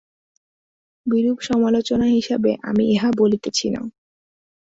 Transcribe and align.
বিরূপ 1.05 1.37
সমালোচনা 1.41 2.07
হিসাবে 2.07 2.51
আমি 2.61 2.83
ইহা 2.93 3.09
বলিতেছি 3.17 3.67
না। 3.69 3.81